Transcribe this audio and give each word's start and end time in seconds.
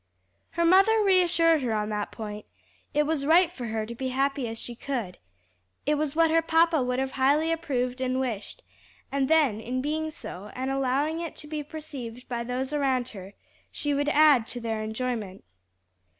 Her 0.57 0.65
mother 0.65 1.03
reassured 1.03 1.61
her 1.61 1.73
on 1.73 1.89
that 1.89 2.11
point: 2.11 2.47
it 2.91 3.03
was 3.03 3.23
right 3.23 3.51
for 3.51 3.67
her 3.67 3.85
to 3.85 3.93
be 3.93 4.07
as 4.07 4.11
happy 4.13 4.47
as 4.47 4.59
she 4.59 4.73
could; 4.73 5.19
it 5.85 5.93
was 5.93 6.15
what 6.15 6.31
her 6.31 6.41
papa 6.41 6.81
would 6.81 6.97
have 6.97 7.11
highly 7.11 7.51
approved 7.51 8.01
and 8.01 8.19
wished; 8.19 8.63
and 9.11 9.27
then 9.27 9.59
in 9.61 9.79
being 9.79 10.09
so 10.09 10.49
and 10.55 10.71
allowing 10.71 11.21
it 11.21 11.35
to 11.35 11.47
be 11.47 11.61
perceived 11.61 12.27
by 12.27 12.43
those 12.43 12.73
around 12.73 13.09
her, 13.09 13.35
she 13.71 13.93
would 13.93 14.09
add 14.09 14.47
to 14.47 14.59
their 14.59 14.81
enjoyment. 14.81 15.43